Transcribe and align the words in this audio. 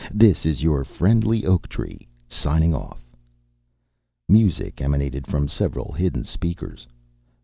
This 0.11 0.47
is 0.47 0.63
your 0.63 0.83
friendly 0.83 1.45
oak 1.45 1.67
tree 1.69 2.07
signing 2.27 2.73
off." 2.73 3.05
Music 4.27 4.81
emanated 4.81 5.27
from 5.27 5.47
several 5.47 5.91
hidden 5.91 6.23
speakers. 6.23 6.87